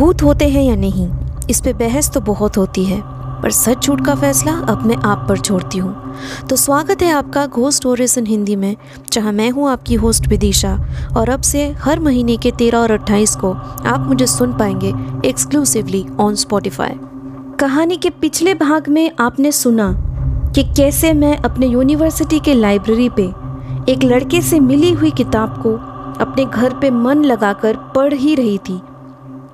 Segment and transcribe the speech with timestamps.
[0.00, 1.06] भूत होते हैं या नहीं,
[1.50, 3.00] इस पे बहस तो बहुत होती है,
[3.42, 6.14] पर सच झूठ का फैसला अब मैं आप पर छोड़ती हूँ।
[6.48, 8.76] तो स्वागत है आपका घोस्ट स्टोरीज इन हिंदी में,
[9.12, 10.72] जहाँ मैं हूँ आपकी होस्ट विदिशा,
[11.16, 14.92] और अब से हर महीने के तेरह और अट्ठाईस को आप मुझे सुन पाएँगे
[15.28, 16.94] एक्सक्लूसिवली ऑन स्पॉटिफाई
[17.60, 19.92] कहानी के पिछले भाग में आपने सुना
[20.54, 23.32] कि कैसे मैं अपने यूनिवर्सिटी के लाइब्रेरी पे
[23.92, 25.74] एक लड़के से मिली हुई किताब को
[26.24, 28.80] अपने घर पे मन लगाकर पढ़ ही रही थी।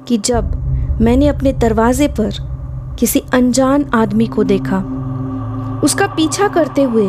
[0.09, 2.31] कि जब मैंने अपने दरवाजे पर
[2.99, 4.79] किसी अनजान आदमी को देखा,
[5.85, 7.07] उसका पीछा करते हुए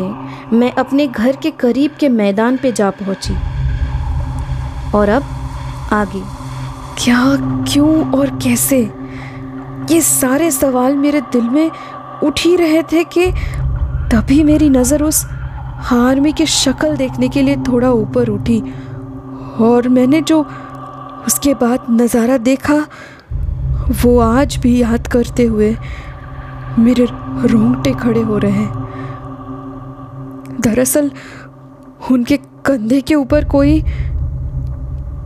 [0.52, 3.34] मैं अपने घर के करीब के मैदान पे जा पहुँची।
[4.94, 5.22] और अब
[5.92, 6.22] आगे,
[6.98, 7.36] क्या,
[7.72, 8.80] क्यों और कैसे?
[9.90, 11.70] ये सारे सवाल मेरे दिल में
[12.24, 13.26] उठ ही रहे थे कि
[14.12, 15.24] तभी मेरी नज़र उस
[15.92, 18.62] आर्मी की शक्ल देखने के लिए थोड़ा ऊपर उठी।
[19.60, 20.46] और मैंने जो
[21.26, 22.86] उसके बाद नज़ारा देखा,
[24.04, 25.76] वो आज भी याद करते हुए
[26.78, 27.06] मेरे
[27.44, 28.88] रोंगटे खड़े हो रहे हैं।
[30.60, 31.10] दरअसल,
[32.10, 33.84] उनके कंधे के ऊपर कोई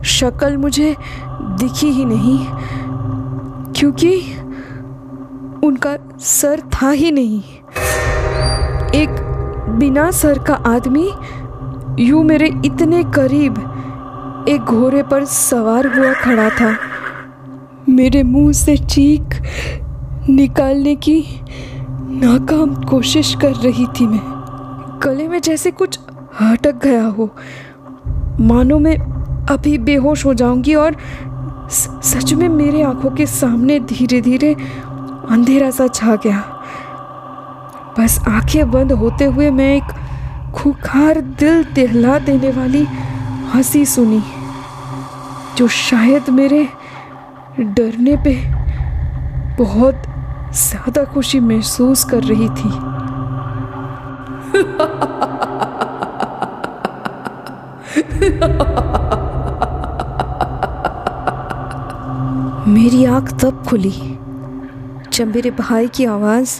[0.03, 0.95] शक्ल मुझे
[1.31, 2.47] दिखी ही नहीं,
[3.73, 4.37] क्योंकि
[5.63, 7.41] उनका सर था ही नहीं।
[8.95, 9.09] एक
[9.79, 11.11] बिना सर का आदमी,
[11.99, 13.72] यूँ मेरे इतने करीब
[14.49, 16.75] एक घोड़े पर सवार हुआ खड़ा था।
[17.89, 19.41] मेरे मुँह से चीख
[20.29, 21.23] निकालने की
[22.23, 24.21] नाकाम कोशिश कर रही थी मैं।
[25.03, 25.99] गले में जैसे कुछ
[26.41, 27.29] हटक गया हो।
[28.39, 28.97] मानो मैं
[29.45, 30.97] अभी बेहोश हो जाऊँगी और
[31.69, 34.53] सच में मेरे आँखों के सामने धीरे धीरे
[35.29, 36.43] अंधेरा सा छा गया।
[37.99, 42.87] बस आँखें बंद होते हुए मैं एक खुखार दिल दहला देने वाली
[43.53, 44.23] हँसी सुनी।
[45.57, 46.67] जो शायद मेरे
[47.59, 48.33] डरने पे
[49.57, 50.03] बहुत
[50.57, 52.69] ज़्यादा खुशी महसूस कर रही थी।
[62.69, 63.91] मेरी आँख तब खुली
[65.13, 66.59] जब मेरे भाई की आवाज़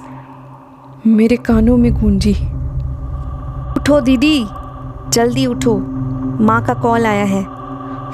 [1.08, 2.34] मेरे कानों में गूंजी।
[3.78, 4.46] उठो दीदी,
[5.10, 5.78] जल्दी उठो।
[6.46, 7.53] माँ का कॉल आया है।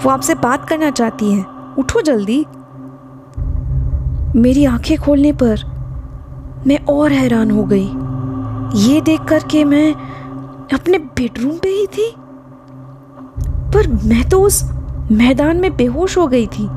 [0.04, 1.46] वो आपसे बात करना चाहती है।
[1.78, 2.46] उठो जल्दी।
[4.40, 5.60] मेरी आँखें खोलने पर
[6.68, 7.90] मैं और हैरान हो गई।
[8.80, 9.94] ये देख कर के मैं
[10.74, 12.14] अपने बेडरूम पे ही थी।
[13.74, 14.72] पर मैं तो उस
[15.12, 16.68] मैदान में बेहोश हो गई थी।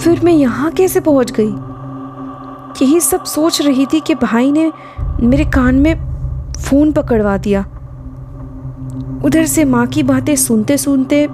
[0.00, 1.54] फिर मैं यहाँ कैसे पहुँच गई?
[2.86, 4.72] यही सब सोच रही थी कि भाई ने
[5.20, 5.94] मेरे कान में
[6.52, 7.60] फ़ोन पकड़वा दिया।
[9.24, 11.28] उधर से माँ की बातें सुनते सुनते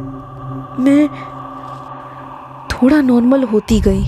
[0.78, 1.08] मैं
[2.70, 4.04] थोड़ा नॉर्मल होती गई।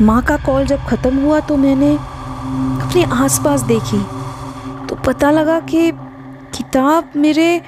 [0.00, 3.98] माँ का कॉल जब ख़त्म हुआ तो मैंने अपने आसपास देखी।
[4.86, 5.90] तो पता लगा कि
[6.54, 7.60] किताब मेरे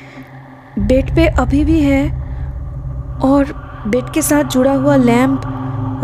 [0.78, 2.04] बेड पे अभी भी है
[3.24, 3.52] और
[3.86, 5.42] बेड के साथ जुड़ा हुआ लैम्प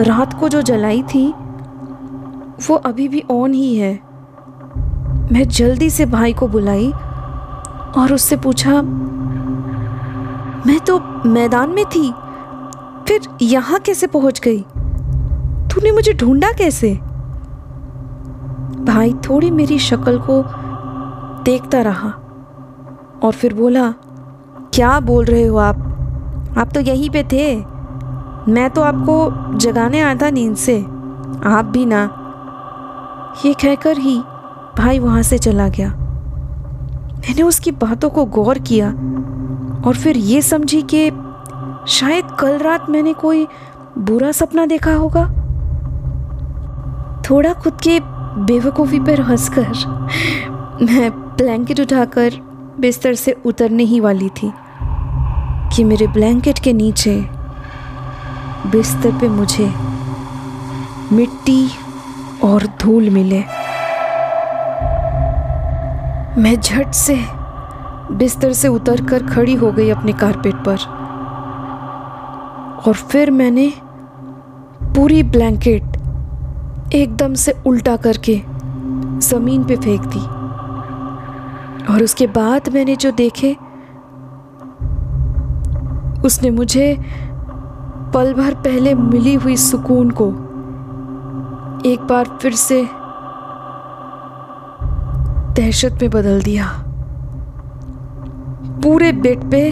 [0.01, 1.27] रात को जो जलाई थी,
[2.69, 3.93] वो अभी भी ऑन ही है।
[5.33, 6.91] मैं जल्दी से भाई को बुलाई
[7.97, 8.81] और उससे पूछा
[10.67, 12.13] मैं तो मैदान में थी।
[13.09, 14.61] फिर यहाँ कैसे पहुँच गई?
[15.69, 16.95] तूने मुझे ढूंढा कैसे?
[18.85, 20.43] भाई थोड़ी मेरी शक्ल को
[21.43, 22.09] देखता रहा
[23.23, 23.95] और फिर बोला,
[24.75, 25.79] क्या बोल रहे हो आप?
[26.59, 27.57] आप तो यहीं पे थे।
[28.53, 30.83] मैं तो आपको जगाने आया था नींद से।
[31.47, 32.19] आप भी ना।
[33.47, 34.23] ये कहकर ही
[34.79, 35.89] भाई वहाँ से चला गया।
[37.19, 38.93] मैंने उसकी बातों को गौर किया।
[39.87, 41.11] और फिर ये समझी कि
[41.89, 43.47] शायद कल रात मैंने कोई
[43.99, 45.25] बुरा सपना देखा होगा।
[47.31, 47.99] थोड़ा खुद के
[48.47, 49.73] बेवकूफ़ी पर हंसकर,
[50.83, 52.39] मैं ब्लैंकेट उठाकर
[52.81, 54.53] बिस्तर से उतरने ही वाली थी
[55.75, 57.15] कि मेरे ब्लैंकेट के नीचे
[58.67, 59.73] बिस्तर पे मुझे
[61.13, 61.69] मिट्टी
[62.45, 63.41] और धूल मिले।
[66.43, 67.17] मैं झट से
[68.13, 70.77] बिस्तर से उतरकर खड़ी हो गई अपने कारपेट पर।
[72.87, 73.73] और फिर मैंने
[74.83, 75.83] पूरी ब्लैंकेट
[76.95, 78.43] एकदम से उल्टा करके
[79.21, 80.25] ज़मीन पे फेंक दी।
[81.93, 83.57] और उसके बाद मैंने जो देखे,
[86.25, 86.97] उसने मुझे
[88.15, 90.29] पल भर पहले मिली हुई सुकून को
[91.91, 92.83] एक बार फिर से
[95.55, 96.65] दहशत में बदल दिया।
[98.83, 99.71] पूरे बेड पे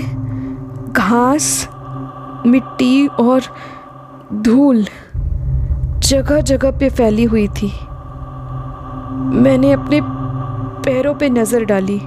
[0.92, 1.68] घास,
[2.46, 3.42] मिट्टी और
[4.34, 4.84] धूल
[6.00, 7.72] जगह जगह पे फैली हुई थी।
[9.36, 10.00] मैंने अपने
[10.84, 11.98] पैरों पे नज़र डाली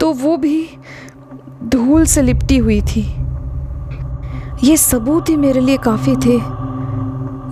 [0.00, 0.68] तो वो भी
[1.64, 3.02] धूल से लिपटी हुई थी।
[4.64, 6.38] ये सबूत ही मेरे लिए काफ़ी थे।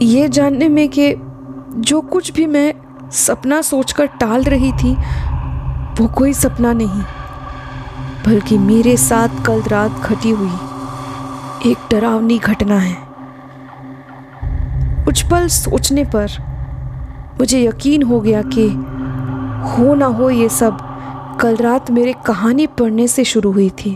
[0.05, 1.15] ये जानने में कि
[1.81, 2.73] जो कुछ भी मैं
[3.17, 4.95] सपना सोचकर टाल रही थी,
[6.01, 7.03] वो कोई सपना नहीं।
[8.29, 12.97] बल्कि मेरे साथ कल रात घटी हुई एक डरावनी घटना है।
[15.05, 16.29] कुछ पल सोचने पर
[17.41, 18.69] मुझे यकीन हो गया कि
[19.71, 20.79] हो ना हो ये सब
[21.41, 23.95] कल रात मेरे कहानी पढ़ने से शुरू हुई थी।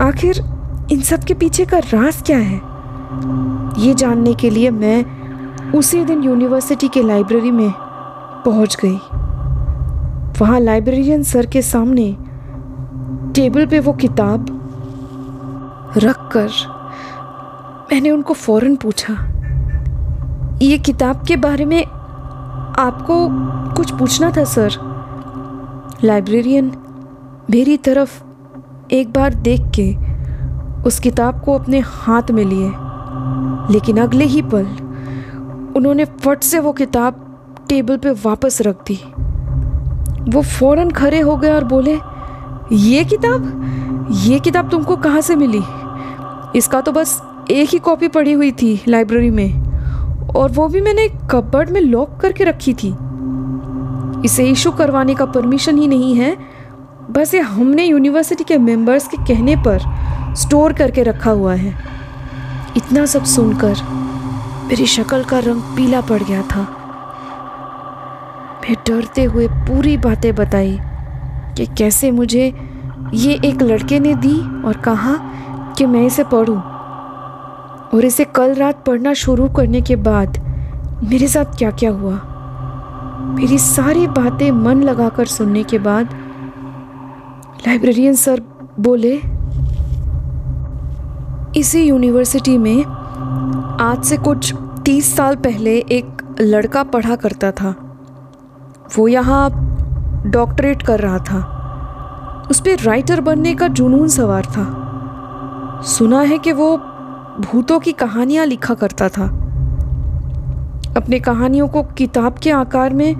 [0.00, 0.44] आखिर
[0.92, 2.60] इन सब के पीछे का राज क्या है?
[3.78, 5.04] ये जानने के लिए मैं
[5.72, 7.70] उसी दिन यूनिवर्सिटी के लाइब्रेरी में
[8.44, 8.98] पहुँच गई।
[10.40, 12.16] वहाँ लाइब्रेरियन सर के सामने
[13.38, 14.46] टेबल पे वो किताब
[15.96, 16.48] रख कर
[17.90, 19.14] मैंने उनको फ़ौरन पूछा,
[20.62, 23.18] ये किताब के बारे में आपको
[23.76, 24.70] कुछ पूछना था, सर?
[26.04, 26.72] लाइब्रेरियन
[27.50, 28.20] मेरी तरफ़
[28.94, 29.88] एक बार देख के
[30.88, 32.72] उस किताब को अपने हाथ में लिए,
[33.72, 34.66] लेकिन अगले ही पल
[35.76, 37.24] उन्होंने फट से वो किताब
[37.68, 39.00] टेबल पे वापस रख दी।
[40.32, 41.98] वो फ़ौरन खड़े हो गए और बोले
[42.72, 44.10] ये किताब?
[44.24, 45.62] ये किताब तुमको कहाँ से मिली?
[46.58, 47.20] इसका तो बस
[47.50, 52.16] एक ही कॉपी पड़ी हुई थी लाइब्रेरी में, और वो भी मैंने कपबर्ड में लॉक
[52.20, 52.94] करके रखी थी।
[54.24, 56.36] इसे इशू करवाने का परमिशन ही नहीं है,
[57.10, 61.74] बस ये हमने यूनिवर्सिटी के मेंबर्स के कहने पर स्टोर करके रखा हुआ है।
[62.76, 63.82] इतना सब सुनकर
[64.68, 66.66] मेरी शक्ल का रंग पीला पड़ गया था।
[68.62, 70.78] मैं डरते हुए पूरी बातें बताई।
[71.58, 72.54] कि कैसे मुझे
[73.14, 75.14] ये एक लड़के ने दी और कहा
[75.78, 76.58] कि मैं इसे पढ़ूं।
[77.94, 80.38] और इसे कल रात पढ़ना शुरू करने के बाद
[81.04, 82.20] मेरे साथ क्या क्या हुआ?
[83.34, 86.14] मेरी सारी बातें मन लगाकर सुनने के बाद
[87.68, 88.42] लाइब्रेरियन सर
[88.80, 89.20] बोले,
[91.60, 92.84] इसी यूनिवर्सिटी में
[93.80, 94.54] आज से कुछ
[94.84, 97.74] तीस साल पहले एक लड़का पढ़ा करता था।
[98.98, 99.67] वो यहाँ
[100.26, 101.54] डॉक्टरेट कर रहा था।
[102.50, 104.84] उस पर राइटर बनने का जुनून सवार था।
[105.84, 106.76] सुना है कि वो
[107.40, 109.26] भूतों की कहानियाँ लिखा करता था।
[110.96, 113.14] अपने कहानियों को किताब के आकार में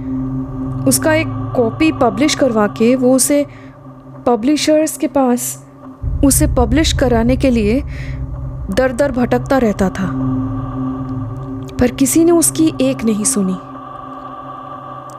[0.85, 3.47] उसका एक कॉपी पब्लिश करवा के वो उसे
[4.27, 5.67] पब्लिशर्स के पास
[6.25, 7.83] उसे पब्लिश कराने के लिए
[8.71, 10.13] दर दर भटकता रहता था।
[11.81, 13.57] पर किसी ने उसकी एक नहीं सुनी।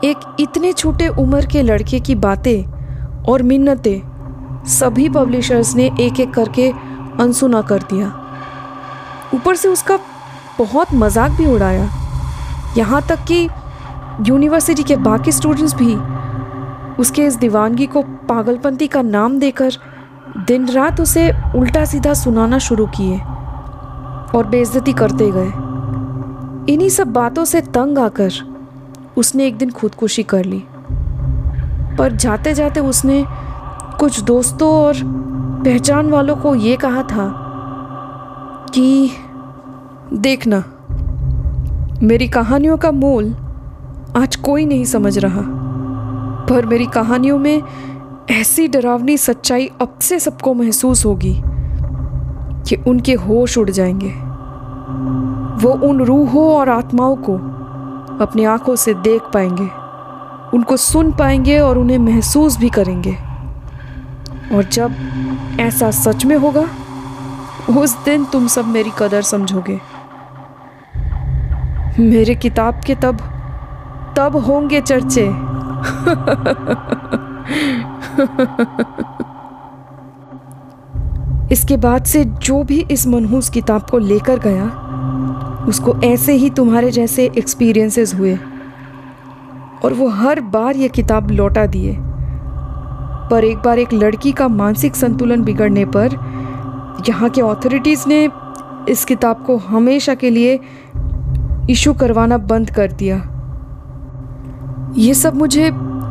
[0.09, 6.33] एक इतने छोटे उम्र के लड़के की बातें और मिन्नतें सभी पब्लिशर्स ने एक एक
[6.33, 6.69] करके
[7.19, 8.07] अनसुना कर दिया।
[9.35, 9.97] ऊपर से उसका
[10.59, 11.89] बहुत मज़ाक भी उड़ाया।
[12.77, 13.47] यहाँ तक कि
[14.29, 15.95] यूनिवर्सिटी के बाकी स्टूडेंट्स भी
[17.01, 19.77] उसके इस दीवानगी को पागलपंती का नाम देकर
[20.47, 23.17] दिन रात उसे उल्टा सीधा सुनाना शुरू किए
[24.37, 28.31] और बेइज्जती करते गए। इन्हीं सब बातों से तंग आकर
[29.19, 30.63] उसने एक दिन खुदकुशी कर ली।
[31.97, 33.25] पर जाते जाते उसने
[33.99, 34.93] कुछ दोस्तों और
[35.65, 37.45] पहचान वालों को ये कहा था
[38.73, 39.11] कि,
[40.13, 40.63] देखना,
[42.03, 43.35] मेरी कहानियों का मोल
[44.17, 45.41] आज कोई नहीं समझ रहा।
[46.49, 47.61] पर मेरी कहानियों में
[48.31, 51.41] ऐसी डरावनी सच्चाई अब से सबको महसूस होगी
[52.67, 54.09] कि उनके होश उड़ जाएँगे।
[55.67, 57.58] वो उन रूहों और आत्माओं को
[58.21, 59.69] अपनी आँखों से देख पाएँगे,
[60.57, 63.17] उनको सुन पाएँगे और उन्हें महसूस भी करेंगे।
[64.55, 64.95] और जब
[65.59, 66.65] ऐसा सच में होगा,
[67.79, 69.79] उस दिन तुम सब मेरी कदर समझोगे।
[71.99, 73.17] मेरे किताब के तब
[74.17, 75.21] तब होंगे चर्चे।
[81.51, 84.88] इसके बाद से जो भी इस मनहूस किताब को लेकर गया
[85.69, 88.37] उसको ऐसे ही तुम्हारे जैसे एक्सपीरियंसेस हुए।
[89.85, 91.97] और वो हर बार ये किताब लौटा दिए।
[93.31, 96.09] पर एक बार एक लड़की का मानसिक संतुलन बिगड़ने पर
[97.09, 98.29] यहाँ के ऑथोरिटीज़ ने
[98.89, 100.59] इस किताब को हमेशा के लिए
[101.69, 103.17] इशू करवाना बंद कर दिया।
[104.97, 105.65] ये सब मुझे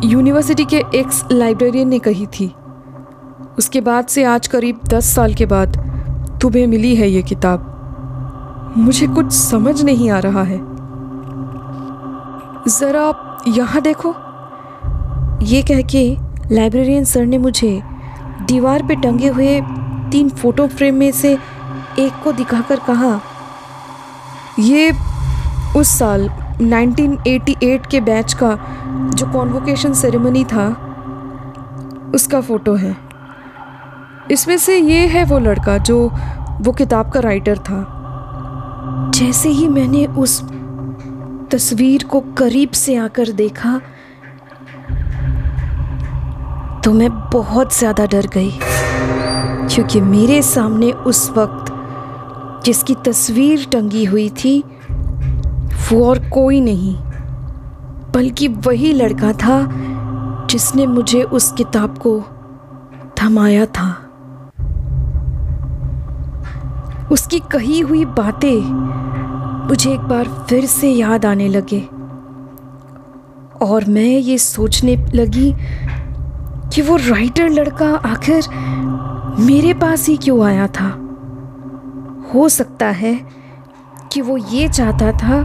[0.04, 2.52] यूनिवर्सिटी के एक्स लाइब्रेरियन ने कही थी।
[3.58, 5.76] उसके बाद से आज करीब दस साल के बाद
[6.42, 7.74] तुम्हें मिली है ये किताब।
[8.78, 10.58] मुझे कुछ समझ नहीं आ रहा है।
[12.68, 14.14] ज़रा आप यहाँ देखो।
[15.44, 16.04] ये कह के
[16.52, 17.80] लाइब्रेरियन सर ने मुझे
[18.42, 19.60] दीवार पे टंगे हुए
[20.10, 21.32] तीन फ़ोटो फ्रेम में से
[21.98, 23.20] एक को दिखाकर कहा,
[24.58, 24.92] ये
[25.76, 26.28] उस साल
[26.62, 28.56] 1988 के बैच का
[29.14, 30.68] जो कॉन्वोकेशन सेरेमनी था,
[32.14, 32.96] उसका फ़ोटो है।
[34.30, 36.10] इसमें से ये है वो लड़का जो
[36.60, 37.97] वो किताब का राइटर था।
[39.18, 40.40] जैसे ही मैंने उस
[41.50, 43.78] तस्वीर को करीब से आकर देखा
[46.84, 48.50] तो मैं बहुत ज़्यादा डर गई,
[49.68, 51.72] क्योंकि मेरे सामने उस वक्त
[52.66, 54.58] जिसकी तस्वीर टंगी हुई थी,
[55.90, 56.94] वो और कोई नहीं,
[58.14, 59.60] बल्कि वही लड़का था
[60.50, 62.20] जिसने मुझे उस किताब को
[63.16, 63.94] थमाया था।
[67.12, 68.60] उसकी कही हुई बातें
[69.68, 71.80] मुझे एक बार फिर से याद आने लगे।
[73.66, 75.54] और मैं ये सोचने लगी
[76.74, 78.48] कि वो राइटर लड़का आखिर
[79.38, 80.88] मेरे पास ही क्यों आया था?
[82.34, 83.14] हो सकता है
[84.12, 85.42] कि वो ये चाहता था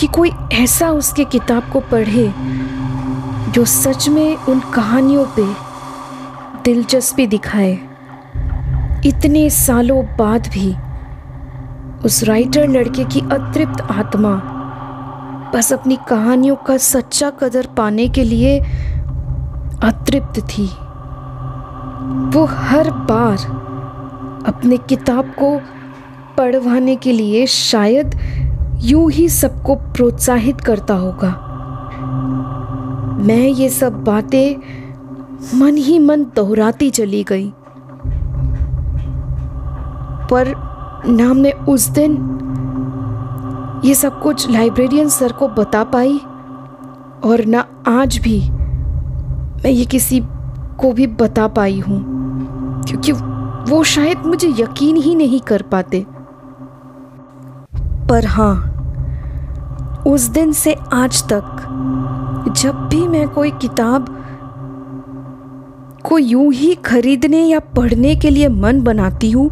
[0.00, 2.34] कि कोई ऐसा उसके किताब को पढ़े
[3.52, 5.46] जो सच में उन कहानियों पे
[6.64, 7.78] दिलचस्पी दिखाए।
[9.06, 10.74] इतने सालों बाद भी
[12.04, 14.30] उस राइटर लड़के की अतृप्त आत्मा,
[15.54, 18.58] बस अपनी कहानियों का सच्चा कदर पाने के लिए
[19.82, 20.66] अतृप्त थी।
[22.34, 23.36] वो हर बार
[24.46, 25.60] अपने किताब को
[26.36, 28.18] पढ़वाने के लिए शायद
[28.82, 31.28] यूँ ही सबको प्रोत्साहित करता होगा।
[33.20, 34.56] मैं ये सब बातें
[35.58, 37.52] मन ही मन दोहराती चली गई।
[40.30, 40.54] पर
[41.08, 42.12] ना मैं उस दिन
[43.84, 46.18] ये सब कुछ लाइब्रेरियन सर को बता पाई
[47.24, 50.20] और ना आज भी मैं ये किसी
[50.80, 52.00] को भी बता पाई हूँ,
[52.84, 53.12] क्योंकि
[53.70, 56.04] वो शायद मुझे यकीन ही नहीं कर पाते।
[58.08, 58.54] पर हाँ
[60.06, 64.08] उस दिन से आज तक जब भी मैं कोई किताब
[66.04, 69.50] को यूँ ही खरीदने या पढ़ने के लिए मन बनाती हूँ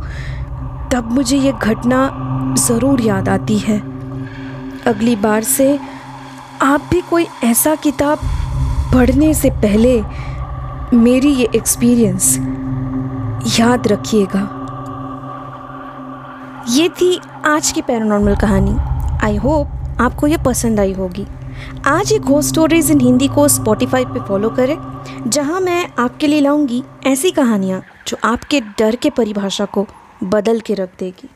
[0.93, 1.99] तब मुझे ये घटना
[2.59, 3.79] ज़रूर याद आती है।
[4.87, 5.79] अगली बार से
[6.63, 8.19] आप भी कोई ऐसा किताब
[8.95, 10.01] पढ़ने से पहले
[10.97, 12.37] मेरी ये एक्सपीरियंस
[13.59, 14.43] याद रखिएगा।
[16.71, 18.77] ये थी आज की पैरानॉर्मल कहानी।
[19.27, 21.27] आई होप आपको ये पसंद आई होगी।
[21.87, 24.77] आज ये घोस्ट स्टोरीज इन हिंदी को स्पॉटिफाई पे फॉलो करें,
[25.27, 29.87] जहाँ मैं आपके लिए लाऊँगी ऐसी कहानियाँ जो आपके डर के परिभाषा को
[30.23, 31.29] बदल के रख देगी।